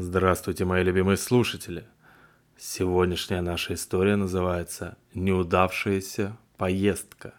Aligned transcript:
Здравствуйте, 0.00 0.64
мои 0.64 0.84
любимые 0.84 1.16
слушатели! 1.16 1.84
Сегодняшняя 2.56 3.40
наша 3.40 3.74
история 3.74 4.14
называется 4.14 4.96
«Неудавшаяся 5.12 6.36
поездка». 6.56 7.34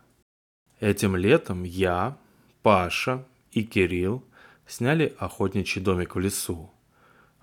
Этим 0.82 1.16
летом 1.16 1.64
я, 1.64 2.17
Паша 2.61 3.25
и 3.53 3.64
Кирилл 3.64 4.25
сняли 4.67 5.16
охотничий 5.17 5.82
домик 5.82 6.16
в 6.16 6.19
лесу. 6.19 6.69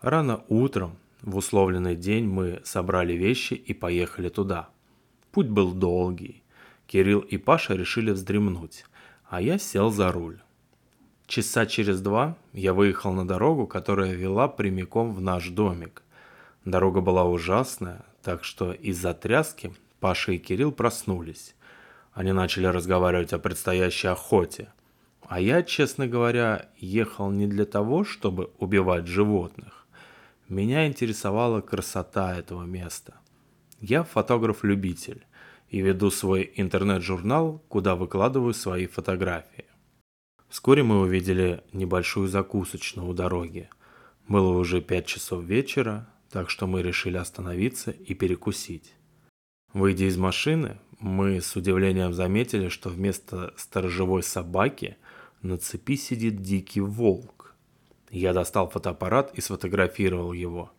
Рано 0.02 0.44
утром, 0.48 0.98
в 1.23 1.39
условленный 1.39 1.96
день, 1.96 2.27
мы 2.27 2.61
собрали 2.64 3.14
вещи 3.14 3.55
и 3.55 3.73
поехали 3.73 4.29
туда. 4.29 4.69
Путь 5.33 5.48
был 5.48 5.73
долгий. 5.73 6.43
Кирилл 6.87 7.21
и 7.21 7.39
Паша 7.39 7.73
решили 7.73 8.11
вздремнуть, 8.11 8.85
а 9.25 9.41
я 9.41 9.57
сел 9.57 9.91
за 9.91 10.12
руль. 10.12 10.41
Часа 11.27 11.66
через 11.66 12.00
два 12.00 12.36
я 12.52 12.72
выехал 12.72 13.12
на 13.12 13.27
дорогу, 13.27 13.66
которая 13.66 14.12
вела 14.12 14.46
прямиком 14.46 15.12
в 15.12 15.20
наш 15.20 15.48
домик. 15.48 16.02
Дорога 16.64 17.00
была 17.00 17.24
ужасная, 17.24 18.05
так 18.23 18.45
что 18.45 18.73
из-за 18.73 19.12
тряски 19.12 19.74
Паша 19.98 20.32
и 20.32 20.38
Кирилл 20.38 20.70
проснулись. 20.70 21.56
Они 22.12 22.32
начали 22.32 22.66
разговаривать 22.66 23.32
о 23.32 23.41
предстоящей 23.41 24.09
охоте. 24.09 24.68
А 25.28 25.41
я, 25.41 25.65
честно 25.65 26.06
говоря, 26.06 26.68
ехал 26.78 27.30
не 27.30 27.48
для 27.48 27.65
того, 27.65 28.04
чтобы 28.04 28.51
убивать 28.59 29.09
животных. 29.09 29.87
Меня 30.48 30.87
интересовала 30.87 31.60
красота 31.60 32.37
этого 32.37 32.62
места. 32.62 33.15
Я 33.80 34.04
фотограф-любитель 34.04 35.27
и 35.70 35.80
веду 35.80 36.10
свой 36.10 36.52
интернет-журнал, 36.54 37.60
куда 37.68 37.96
выкладываю 37.96 38.54
свои 38.54 38.87
фотографии. 38.87 39.65
Вскоре 40.48 40.82
мы 40.82 41.00
увидели 41.00 41.62
небольшую 41.73 42.28
закусочную 42.28 43.09
у 43.09 43.12
дороги. 43.12 43.68
Было 44.28 44.56
уже 44.56 44.80
пять 44.80 45.06
часов 45.06 45.45
вечера, 45.45 46.09
так 46.30 46.50
что 46.50 46.66
мы 46.66 46.82
решили 46.82 47.16
остановиться 47.16 47.91
и 47.91 48.14
перекусить. 48.14 48.95
Выйдя 49.73 50.06
из 50.06 50.16
машины, 50.16 50.79
мы 50.98 51.40
с 51.40 51.54
удивлением 51.56 52.15
заметили, 52.15 52.68
что 52.68 52.88
вместо 52.88 53.54
сторожевой 53.56 54.23
собаки 54.23 54.96
на 55.43 55.59
цепи 55.59 55.96
сидит 55.96 56.43
дикий 56.43 56.80
волк. 56.80 57.54
Я 58.10 58.32
достал 58.32 58.68
фотоаппарат 58.71 59.34
и 59.34 59.40
сфотографировал 59.40 60.32
его. 60.32 60.73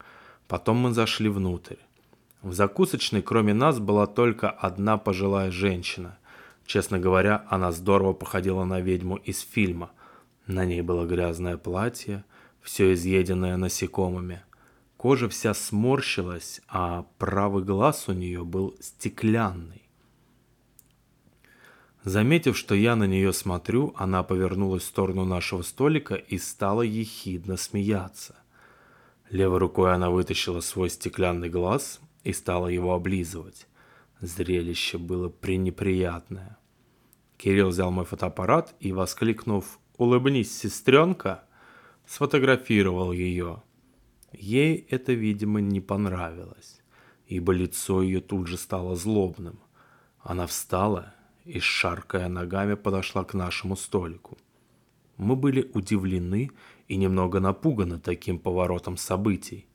Потом 0.48 0.78
мы 0.78 0.94
зашли 0.94 1.30
внутрь. 1.30 1.76
В 2.42 2.54
закусочной 2.54 3.22
кроме 3.22 3.54
нас 3.54 3.80
была 3.80 4.08
только 4.08 4.50
одна 4.50 4.98
пожилая 4.98 5.52
женщина– 5.52 6.18
Честно 6.68 7.00
говоря, 7.00 7.46
она 7.50 7.72
здорово 7.72 8.12
походила 8.12 8.66
на 8.66 8.82
ведьму 8.82 9.16
из 9.16 9.40
фильма. 9.40 9.92
На 10.48 10.66
ней 10.66 10.82
было 10.82 11.06
грязное 11.06 11.56
платье, 11.56 12.26
все 12.62 12.94
изъеденное 12.94 13.56
насекомыми. 13.56 14.44
Кожа 14.98 15.30
вся 15.30 15.54
сморщилась, 15.54 16.60
а 16.68 17.06
правый 17.20 17.64
глаз 17.64 18.10
у 18.10 18.14
нее 18.14 18.44
был 18.44 18.76
стеклянный. 18.82 19.84
Заметив, 22.04 22.58
что 22.58 22.76
я 22.76 22.98
на 22.98 23.06
нее 23.06 23.32
смотрю, 23.32 23.94
она 23.96 24.24
повернулась 24.24 24.84
в 24.84 24.88
сторону 24.88 25.24
нашего 25.24 25.62
столика 25.62 26.16
и 26.16 26.38
стала 26.38 26.82
ехидно 26.82 27.56
смеяться. 27.56 28.36
Левой 29.30 29.60
рукой 29.60 29.94
она 29.94 30.10
вытащила 30.10 30.60
свой 30.60 30.90
стеклянный 30.90 31.50
глаз 31.50 32.02
и 32.26 32.34
стала 32.34 32.68
его 32.68 32.94
облизывать. 32.94 33.68
Зрелище 34.20 34.98
было 34.98 35.30
пренеприятное. 35.30 36.57
Кирилл 37.38 37.70
взял 37.70 37.92
мой 37.92 38.06
фотоаппарат 38.06 38.76
и, 38.80 38.92
воскликнув 38.92 39.80
«Улыбнись, 39.98 40.58
сестренка!», 40.58 41.44
сфотографировал 42.06 43.12
ее. 43.12 43.62
Ей 44.34 44.86
это, 44.90 45.14
видимо, 45.14 45.62
не 45.62 45.80
понравилось, 45.80 46.82
ибо 47.28 47.54
лицо 47.54 48.02
ее 48.02 48.22
тут 48.22 48.48
же 48.48 48.58
стало 48.58 48.96
злобным. 48.96 49.60
Она 50.20 50.48
встала 50.48 51.14
и, 51.46 51.60
шаркая 51.60 52.28
ногами, 52.28 52.74
подошла 52.74 53.24
к 53.24 53.34
нашему 53.34 53.76
столику. 53.76 54.38
Мы 55.18 55.36
были 55.36 55.70
удивлены 55.74 56.52
и 56.88 56.96
немного 56.96 57.40
напуганы 57.40 58.00
таким 58.00 58.40
поворотом 58.40 58.98
событий. 58.98 59.68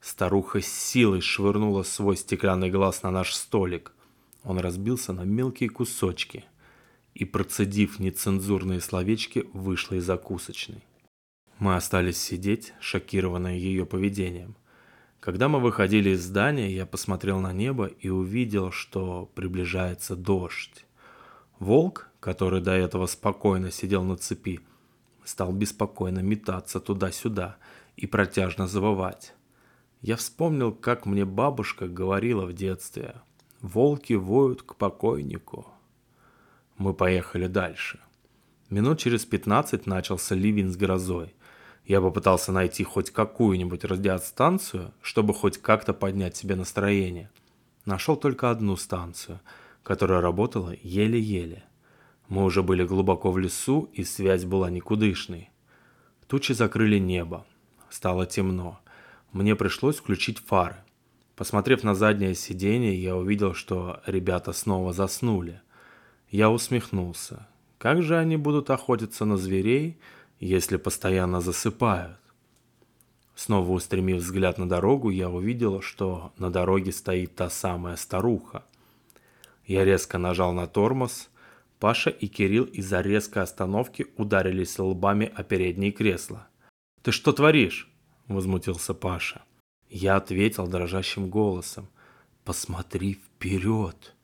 Старуха 0.00 0.60
с 0.60 0.66
силой 0.66 1.20
швырнула 1.20 1.82
свой 1.82 2.16
стеклянный 2.16 2.70
глаз 2.70 3.02
на 3.02 3.10
наш 3.10 3.34
столик. 3.34 3.92
Он 4.44 4.58
разбился 4.58 5.12
на 5.12 5.22
мелкие 5.22 5.68
кусочки 5.68 6.44
и, 7.16 7.24
процедив 7.24 7.98
нецензурные 7.98 8.82
словечки, 8.82 9.48
вышла 9.54 9.94
из 9.94 10.04
закусочной. 10.04 10.84
Мы 11.58 11.74
остались 11.74 12.20
сидеть, 12.20 12.74
шокированные 12.78 13.58
ее 13.58 13.86
поведением. 13.86 14.54
Когда 15.20 15.48
мы 15.48 15.58
выходили 15.58 16.10
из 16.10 16.22
здания, 16.22 16.70
я 16.70 16.84
посмотрел 16.84 17.40
на 17.40 17.54
небо 17.54 17.86
и 17.86 18.10
увидел, 18.10 18.70
что 18.70 19.30
приближается 19.34 20.14
дождь. 20.14 20.84
Волк, 21.58 22.10
который 22.20 22.60
до 22.60 22.72
этого 22.72 23.06
спокойно 23.06 23.70
сидел 23.70 24.04
на 24.04 24.18
цепи, 24.18 24.60
стал 25.24 25.52
беспокойно 25.52 26.18
метаться 26.18 26.80
туда-сюда 26.80 27.56
и 27.96 28.06
протяжно 28.06 28.66
завывать. 28.66 29.32
Я 30.02 30.16
вспомнил, 30.16 30.70
как 30.70 31.06
мне 31.06 31.24
бабушка 31.24 31.88
говорила 31.88 32.44
в 32.44 32.52
детстве. 32.52 33.22
Волки 33.62 34.12
воют 34.12 34.62
к 34.62 34.74
покойнику. 34.74 35.66
Мы 36.78 36.94
поехали 36.94 37.46
дальше. 37.46 38.00
Минут 38.70 38.98
через 38.98 39.24
15 39.24 39.86
начался 39.86 40.34
ливень 40.34 40.70
с 40.70 40.76
грозой. 40.76 41.34
Я 41.84 42.00
попытался 42.00 42.52
найти 42.52 42.84
хоть 42.84 43.10
какую-нибудь 43.10 43.84
радиостанцию, 43.84 44.92
чтобы 45.02 45.34
хоть 45.34 45.58
как-то 45.58 45.92
поднять 45.94 46.36
себе 46.36 46.56
настроение. 46.56 47.30
Нашел 47.84 48.16
только 48.16 48.50
одну 48.50 48.76
станцию, 48.76 49.40
которая 49.82 50.20
работала 50.20 50.74
еле-еле. 50.82 51.64
Мы 52.28 52.44
уже 52.44 52.62
были 52.62 52.84
глубоко 52.84 53.30
в 53.30 53.38
лесу, 53.38 53.88
и 53.92 54.02
связь 54.02 54.44
была 54.44 54.68
никудышной. 54.68 55.50
Тучи 56.26 56.52
закрыли 56.52 56.98
небо. 56.98 57.46
Стало 57.88 58.26
темно 58.26 58.80
мне 59.36 59.54
пришлось 59.54 59.96
включить 59.96 60.38
фары. 60.38 60.76
Посмотрев 61.36 61.82
на 61.82 61.94
заднее 61.94 62.34
сиденье, 62.34 63.00
я 63.00 63.16
увидел, 63.16 63.54
что 63.54 64.00
ребята 64.06 64.52
снова 64.52 64.92
заснули. 64.92 65.60
Я 66.30 66.50
усмехнулся. 66.50 67.46
Как 67.78 68.02
же 68.02 68.16
они 68.16 68.36
будут 68.36 68.70
охотиться 68.70 69.24
на 69.24 69.36
зверей, 69.36 69.98
если 70.40 70.76
постоянно 70.76 71.40
засыпают? 71.40 72.18
Снова 73.34 73.70
устремив 73.72 74.22
взгляд 74.22 74.58
на 74.58 74.68
дорогу, 74.68 75.10
я 75.10 75.28
увидел, 75.28 75.82
что 75.82 76.32
на 76.38 76.50
дороге 76.50 76.90
стоит 76.90 77.34
та 77.34 77.50
самая 77.50 77.96
старуха. 77.96 78.64
Я 79.66 79.84
резко 79.84 80.18
нажал 80.18 80.52
на 80.52 80.66
тормоз. 80.66 81.28
Паша 81.78 82.08
и 82.08 82.26
Кирилл 82.26 82.64
из-за 82.64 83.02
резкой 83.02 83.42
остановки 83.42 84.06
ударились 84.16 84.78
лбами 84.78 85.30
о 85.34 85.42
передние 85.42 85.92
кресла. 85.92 86.48
«Ты 87.02 87.12
что 87.12 87.32
творишь?»– 87.32 87.90
возмутился 88.28 88.94
Паша. 88.94 89.42
Я 89.90 90.16
ответил 90.16 90.66
дрожащим 90.66 91.28
голосом. 91.28 91.88
«Посмотри 92.44 93.14
вперед!» 93.14 94.15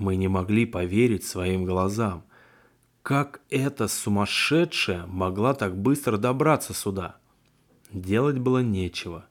Мы 0.00 0.16
не 0.16 0.28
могли 0.28 0.64
поверить 0.64 1.24
своим 1.24 1.66
глазам. 1.66 2.24
Как 3.02 3.42
эта 3.50 3.86
сумасшедшая 3.86 5.04
могла 5.04 5.52
так 5.52 5.76
быстро 5.76 6.16
добраться 6.16 6.72
сюда? 6.72 7.16
Делать 7.92 8.38
было 8.38 8.60
нечего. 8.60 9.26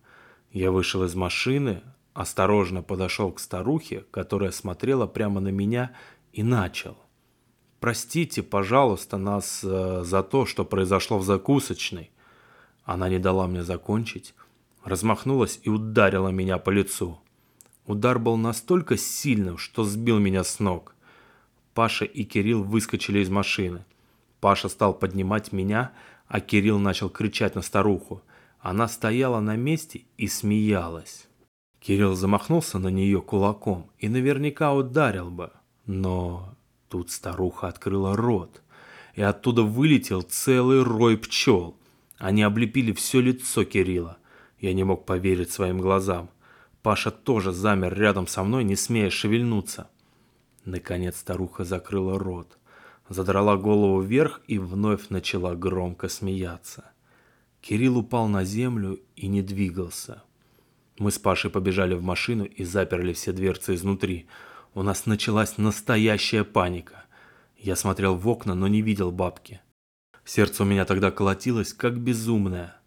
Я 0.52 0.70
вышел 0.70 1.04
из 1.04 1.16
машины, 1.16 1.82
осторожно 2.14 2.84
подошел 2.84 3.32
к 3.32 3.40
старухе, 3.40 4.06
которая 4.12 4.52
смотрела 4.52 5.08
прямо 5.08 5.40
на 5.40 5.48
меня, 5.48 5.92
и 6.34 6.44
начал. 6.44 6.98
«Простите, 7.80 8.44
пожалуйста, 8.44 9.18
нас 9.18 9.64
э, 9.64 10.04
за 10.04 10.22
то, 10.22 10.46
что 10.46 10.66
произошло 10.66 11.18
в 11.18 11.24
закусочной. 11.24 12.12
Она 12.84 13.10
не 13.10 13.18
дала 13.18 13.48
мне 13.48 13.64
закончить, 13.64 14.36
размахнулась 14.84 15.60
и 15.64 15.70
ударила 15.70 16.28
меня 16.28 16.60
по 16.60 16.70
лицу. 16.70 17.20
Удар 17.90 18.20
был 18.20 18.38
настолько 18.38 18.98
сильным, 18.98 19.58
что 19.58 19.84
сбил 19.84 20.20
меня 20.20 20.44
с 20.44 20.60
ног. 20.60 20.94
Паша 21.74 22.06
и 22.06 22.24
Кирилл 22.24 22.62
выскочили 22.62 23.18
из 23.18 23.32
машины. 23.32 23.84
Паша 24.40 24.70
стал 24.70 24.94
поднимать 24.94 25.52
меня, 25.52 25.92
а 26.28 26.40
Кирилл 26.40 26.78
начал 26.78 27.10
кричать 27.10 27.56
на 27.56 27.64
старуху. 27.64 28.22
Она 28.60 28.88
стояла 28.88 29.40
на 29.40 29.56
месте 29.56 30.04
и 30.18 30.28
смеялась. 30.28 31.28
Кирилл 31.80 32.14
замахнулся 32.14 32.78
на 32.78 32.90
нее 32.90 33.24
кулаком 33.24 33.90
и 33.98 34.08
наверняка 34.08 34.72
ударил 34.72 35.32
бы. 35.32 35.50
Но 35.88 36.54
тут 36.90 37.10
старуха 37.10 37.70
открыла 37.70 38.16
рот, 38.16 38.62
и 39.16 39.24
оттуда 39.24 39.64
вылетел 39.64 40.22
целый 40.22 40.84
рой 40.84 41.18
пчел. 41.18 41.76
Они 42.20 42.44
облепили 42.44 42.92
все 42.92 43.20
лицо 43.20 43.64
Кирилла. 43.64 44.20
Я 44.60 44.74
не 44.74 44.84
мог 44.84 45.08
поверить 45.08 45.50
своим 45.50 45.80
глазам. 45.80 46.30
Паша 46.82 47.12
тоже 47.12 47.52
замер 47.52 47.94
рядом 47.94 48.28
со 48.28 48.44
мной, 48.44 48.64
не 48.64 48.76
смея 48.76 49.10
шевельнуться. 49.10 49.90
Наконец 50.66 51.18
старуха 51.18 51.64
закрыла 51.64 52.18
рот, 52.18 52.58
задрала 53.10 53.58
голову 53.58 54.02
вверх 54.02 54.42
и 54.48 54.60
вновь 54.60 55.10
начала 55.10 55.56
громко 55.56 56.08
смеяться. 56.08 56.92
Кирилл 57.62 57.98
упал 57.98 58.28
на 58.28 58.46
землю 58.46 59.00
и 59.16 59.28
не 59.28 59.42
двигался. 59.42 60.24
Мы 60.98 61.12
с 61.12 61.20
Пашей 61.20 61.50
побежали 61.50 61.94
в 61.94 62.04
машину 62.04 62.46
и 62.46 62.64
заперли 62.64 63.14
все 63.14 63.34
дверцы 63.34 63.76
изнутри. 63.76 64.28
У 64.74 64.84
нас 64.84 65.06
началась 65.06 65.58
настоящая 65.58 66.44
паника. 66.44 67.06
Я 67.58 67.76
смотрел 67.76 68.16
в 68.16 68.28
окна, 68.28 68.54
но 68.54 68.68
не 68.68 68.82
видел 68.82 69.12
бабки. 69.12 69.62
Сердце 70.24 70.64
у 70.64 70.66
меня 70.66 70.86
тогда 70.86 71.12
колотилось, 71.12 71.74
как 71.74 72.00
безумное. 72.00 72.79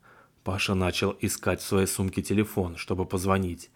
Паша 0.44 0.74
начал 0.74 1.16
искать 1.20 1.60
в 1.60 1.66
своей 1.66 1.86
сумке 1.86 2.22
телефон, 2.22 2.76
чтобы 2.76 3.06
позвонить. 3.06 3.70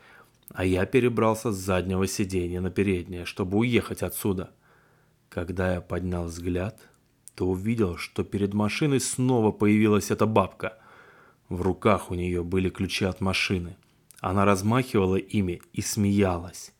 А 0.51 0.65
я 0.65 0.85
перебрался 0.87 1.53
с 1.53 1.57
заднего 1.57 2.07
сиденья 2.07 2.61
на 2.61 2.71
переднее, 2.71 3.25
чтобы 3.25 3.59
уехать 3.59 4.03
отсюда. 4.03 4.51
Когда 5.29 5.75
я 5.75 5.81
поднял 5.81 6.25
взгляд, 6.25 6.81
то 7.35 7.47
увидел, 7.47 7.97
что 7.97 8.25
перед 8.25 8.55
машиной 8.55 9.01
снова 9.01 9.53
появилась 9.53 10.11
эта 10.11 10.27
бабка. 10.27 10.79
В 11.49 11.63
руках 11.63 12.11
у 12.11 12.15
нее 12.15 12.43
были 12.43 12.71
ключи 12.71 13.05
от 13.05 13.21
машины. 13.21 13.77
Она 14.21 14.45
размахивала 14.45 15.17
ими 15.17 15.61
и 15.73 15.83
смеялась. 15.83 16.73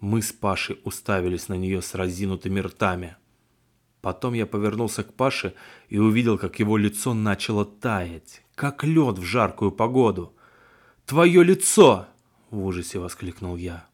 Мы 0.00 0.22
с 0.22 0.32
Пашей 0.32 0.80
уставились 0.84 1.48
на 1.48 1.54
нее 1.54 1.82
с 1.82 1.94
разинутыми 1.94 2.60
ртами. 2.60 3.16
Потом 4.00 4.34
я 4.34 4.46
повернулся 4.46 5.04
к 5.04 5.12
Паше 5.12 5.54
и 5.88 5.98
увидел, 5.98 6.38
как 6.38 6.58
его 6.58 6.76
лицо 6.76 7.12
начало 7.12 7.64
таять, 7.64 8.42
как 8.54 8.84
лед 8.84 9.18
в 9.18 9.24
жаркую 9.24 9.72
погоду. 9.72 10.34
«Твое 11.04 11.42
лицо!»— 11.42 12.06
в 12.50 12.64
ужасе 12.64 12.98
воскликнул 12.98 13.56
я. 13.56 13.86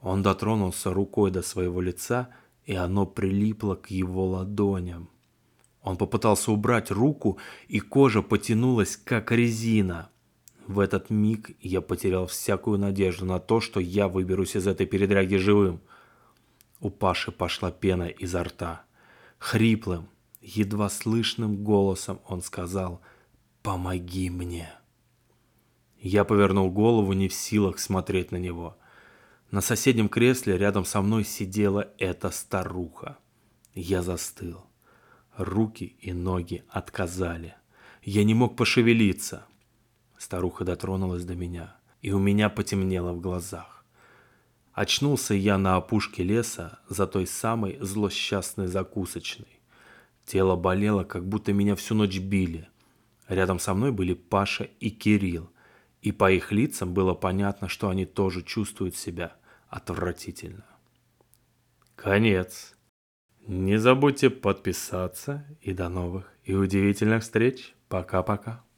Он 0.00 0.22
дотронулся 0.22 0.92
рукой 0.92 1.30
до 1.30 1.42
своего 1.42 1.80
лица, 1.80 2.28
и 2.64 2.74
оно 2.74 3.06
прилипло 3.06 3.76
к 3.76 3.90
его 3.90 4.26
ладоням. 4.26 5.08
Он 5.82 5.96
попытался 5.96 6.50
убрать 6.50 6.90
руку, 6.90 7.38
и 7.68 7.78
кожа 7.78 8.22
потянулась, 8.22 8.96
как 8.96 9.30
резина. 9.30 10.10
В 10.66 10.80
этот 10.80 11.10
миг 11.10 11.50
я 11.60 11.80
потерял 11.80 12.26
всякую 12.26 12.78
надежду 12.78 13.24
на 13.24 13.38
то, 13.38 13.60
что 13.60 13.78
я 13.78 14.08
выберусь 14.08 14.56
из 14.56 14.66
этой 14.66 14.84
передряги 14.84 15.36
живым. 15.36 15.80
У 16.80 16.90
Паши 16.90 17.30
пошла 17.30 17.70
пена 17.70 18.08
изо 18.08 18.42
рта. 18.42 18.85
Хриплым, 19.46 20.08
едва 20.40 20.88
слышным 20.88 21.62
голосом 21.62 22.18
он 22.26 22.42
сказал 22.42 23.00
«Помоги 23.62 24.28
мне». 24.28 24.68
Я 26.00 26.24
повернул 26.24 26.68
голову, 26.68 27.12
не 27.12 27.28
в 27.28 27.32
силах 27.32 27.78
смотреть 27.78 28.32
на 28.32 28.38
него. 28.38 28.76
На 29.52 29.60
соседнем 29.60 30.08
кресле 30.08 30.58
рядом 30.58 30.84
со 30.84 31.00
мной 31.00 31.22
сидела 31.22 31.92
эта 31.96 32.32
старуха. 32.32 33.18
Я 33.72 34.02
застыл. 34.02 34.64
Руки 35.36 35.96
и 36.00 36.12
ноги 36.12 36.64
отказали. 36.68 37.54
Я 38.02 38.24
не 38.24 38.34
мог 38.34 38.56
пошевелиться. 38.56 39.46
Старуха 40.18 40.64
дотронулась 40.64 41.24
до 41.24 41.36
меня, 41.36 41.76
и 42.02 42.10
у 42.10 42.18
меня 42.18 42.50
потемнело 42.50 43.12
в 43.12 43.20
глазах. 43.20 43.75
Очнулся 44.76 45.32
я 45.32 45.56
на 45.56 45.76
опушке 45.76 46.22
леса 46.22 46.80
за 46.86 47.06
той 47.06 47.26
самой 47.26 47.78
злосчастной 47.80 48.66
закусочной. 48.66 49.58
Тело 50.26 50.54
болело, 50.54 51.02
как 51.02 51.26
будто 51.26 51.54
меня 51.54 51.74
всю 51.76 51.94
ночь 51.94 52.18
били. 52.18 52.68
Рядом 53.26 53.58
со 53.58 53.72
мной 53.72 53.90
были 53.90 54.12
Паша 54.12 54.64
и 54.78 54.90
Кирилл, 54.90 55.50
и 56.02 56.12
по 56.12 56.30
их 56.30 56.52
лицам 56.52 56.92
было 56.92 57.14
понятно, 57.14 57.70
что 57.70 57.88
они 57.88 58.04
тоже 58.04 58.42
чувствуют 58.42 58.96
себя 58.96 59.36
отвратительно. 59.70 60.66
Конец. 61.94 62.74
Не 63.46 63.78
забудьте 63.78 64.28
подписаться 64.28 65.46
и 65.62 65.72
до 65.72 65.88
новых 65.88 66.30
и 66.44 66.54
удивительных 66.54 67.22
встреч. 67.22 67.74
Пока-пока. 67.88 68.62